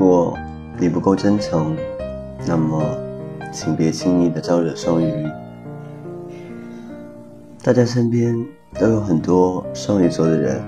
[0.00, 0.38] 如果
[0.78, 1.76] 你不够真诚，
[2.46, 2.80] 那么
[3.52, 5.12] 请别轻易的招惹双鱼。
[7.64, 8.32] 大家身边
[8.78, 10.62] 都有很多双鱼座的人，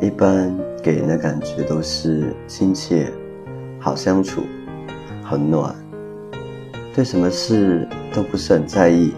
[0.00, 0.52] 一般
[0.82, 3.06] 给人的感觉都是亲切、
[3.78, 4.42] 好相处、
[5.22, 5.72] 很暖，
[6.92, 9.14] 对什么事都不是很在意。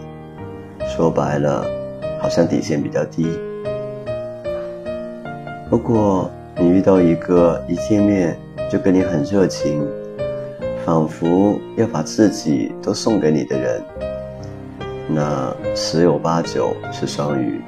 [0.95, 1.65] 说白了，
[2.21, 3.27] 好像底线比较低。
[5.71, 8.37] 如果你遇到一个一见面
[8.73, 9.87] 就跟你很热情，
[10.83, 13.83] 仿佛要把自己都送给你的人，
[15.09, 17.61] 那十有八九是双鱼。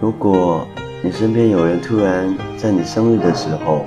[0.00, 0.66] 如果
[1.00, 3.86] 你身边有人突然在你生日的时候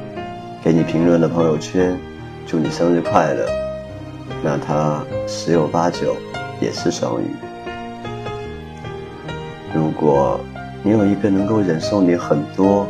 [0.64, 2.00] 给你评论了朋友圈，
[2.48, 3.46] 祝你生日快乐，
[4.42, 6.16] 那他十有八九
[6.62, 7.26] 也是双鱼。
[9.74, 10.40] 如果
[10.84, 12.88] 你有一个能够忍受你很多，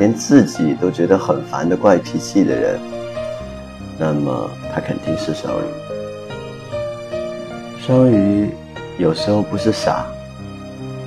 [0.00, 2.80] 连自己都觉得很烦的怪脾气的人，
[3.98, 5.64] 那么他肯定是双鱼。
[7.78, 8.48] 双鱼
[8.96, 10.06] 有时候不是傻，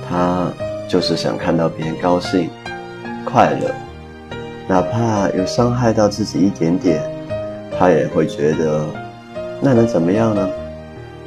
[0.08, 0.48] 他
[0.88, 2.48] 就是想看到别人高兴、
[3.24, 3.74] 快乐，
[4.68, 7.02] 哪怕有伤害到自己一点点，
[7.76, 8.86] 他也会觉得
[9.60, 10.48] 那能怎么样呢？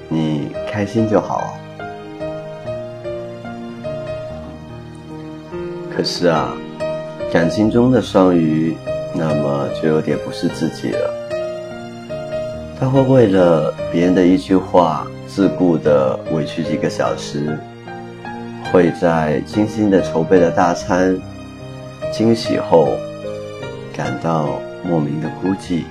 [0.08, 1.54] 你开心就好。
[5.94, 6.54] 可是啊，
[7.32, 8.76] 感情中的双鱼，
[9.14, 11.14] 那么就有点不是自己了。
[12.80, 15.08] 他会为了别人的一句话。
[15.30, 17.60] 自顾的委屈几个小时，
[18.72, 21.16] 会在精心的筹备了大餐
[22.14, 22.88] 惊喜后
[23.94, 25.84] 感到莫名的孤寂，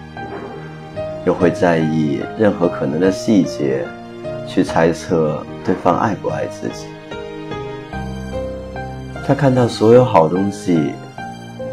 [1.27, 3.85] 又会在意任何可能的细节，
[4.49, 6.87] 去猜测对方爱不爱自己。
[9.27, 10.93] 他看到所有好东西，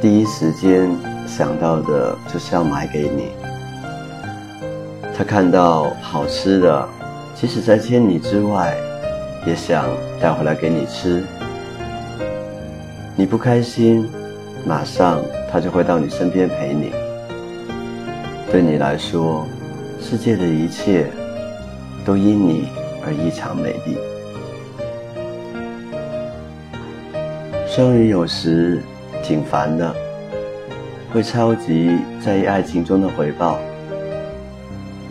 [0.03, 0.89] 第一时间
[1.25, 3.31] 想到的就是要买给你。
[5.17, 6.89] 他看到好吃的。
[7.33, 8.75] 即使在千里之外，
[9.47, 9.85] 也想
[10.19, 11.23] 带回来给你吃。
[13.15, 14.05] 你不开心，
[14.65, 16.91] 马上他就会到你身边陪你。
[18.51, 19.47] 对你来说，
[20.01, 21.09] 世界的一切
[22.03, 22.67] 都因你
[23.05, 23.97] 而异常美丽。
[27.65, 28.81] 双鱼有时
[29.23, 29.95] 挺烦的，
[31.11, 33.57] 会超级在意爱情中的回报。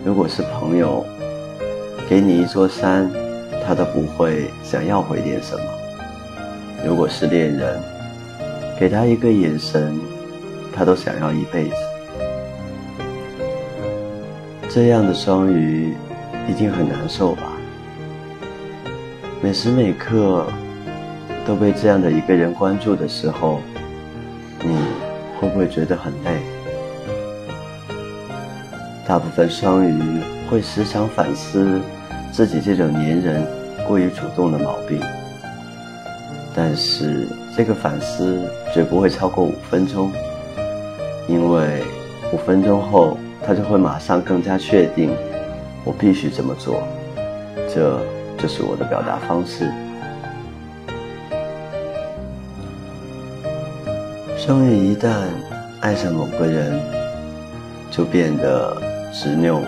[0.05, 1.05] 如果是朋友。
[2.11, 3.11] 给你一座山，
[3.65, 5.63] 他都不会想要回点什么。
[6.85, 7.81] 如果是恋人，
[8.79, 9.99] 给他一个眼神，
[10.75, 11.75] 他都想要一辈子。
[14.69, 15.95] 这样的双鱼
[16.47, 17.45] 一定很难受吧？
[19.41, 20.45] 每时每刻
[21.47, 23.63] 都被这样的一个人关注的时候，
[24.65, 24.77] 你
[25.39, 26.41] 会不会觉得很累？
[29.07, 31.81] 大部分双鱼会时常反思。
[32.33, 33.47] 自己这种粘人、
[33.87, 34.99] 过于主动的毛病，
[36.57, 40.11] 但是这个反思绝不会超过五分钟，
[41.29, 41.83] 因为
[42.33, 45.15] 五分钟后他就会马上更加确定，
[45.85, 46.83] 我必须这么做，
[47.69, 48.01] 这
[48.39, 49.71] 就是我的表达方式。
[54.45, 55.29] 双鱼一旦
[55.81, 56.77] 爱上某个人，
[57.93, 58.77] 就变得
[59.13, 59.63] 执拗，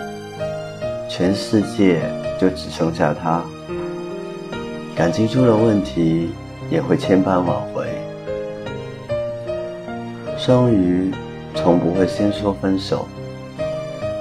[1.07, 2.01] 全世界。
[2.37, 3.41] 就只剩下他，
[4.93, 6.31] 感情出了问题
[6.69, 7.87] 也会千般挽回。
[10.37, 11.09] 双鱼
[11.53, 13.07] 从不会先说分手，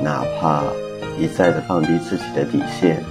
[0.00, 0.62] 哪怕
[1.19, 3.03] 一再的放低自己的底线。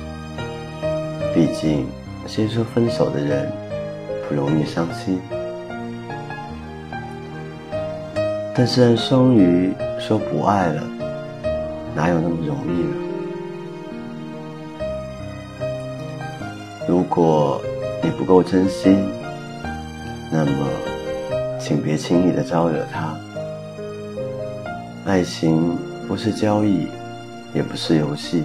[1.35, 1.85] 毕竟
[2.25, 3.51] 先说分手的人
[4.29, 5.19] 不容易伤心，
[8.55, 10.83] 但是让双鱼说不爱了，
[11.95, 12.95] 哪有那么容易呢？
[16.87, 17.59] 如果
[18.03, 19.09] 你不够真心，
[20.31, 20.67] 那么
[21.59, 23.17] 请别轻易的招惹他。
[25.05, 25.75] 爱情
[26.07, 26.87] 不是交易，
[27.55, 28.43] 也不是游戏，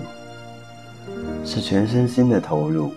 [1.44, 2.92] 是全身心的投入。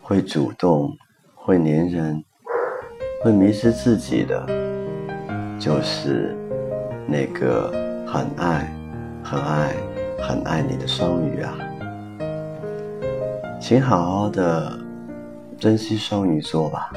[0.00, 0.96] 会主动、
[1.34, 2.24] 会粘人、
[3.22, 4.46] 会迷失自己的，
[5.58, 6.34] 就是
[7.06, 7.70] 那个
[8.06, 8.74] 很爱、
[9.22, 9.74] 很爱、
[10.18, 11.54] 很爱你的双鱼啊。
[13.60, 14.72] 请好好的
[15.58, 16.90] 珍惜双鱼座吧。